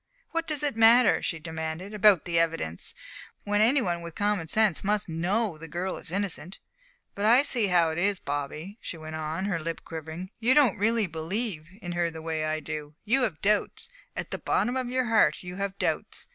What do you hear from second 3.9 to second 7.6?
with common sense must know the girl is innocent? But I